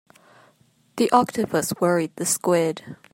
[0.95, 2.95] The octopus worried the squid.